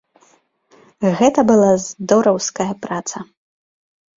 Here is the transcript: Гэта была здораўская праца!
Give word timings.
Гэта 1.19 1.39
была 1.51 1.67
здораўская 1.83 2.69
праца! 2.87 3.17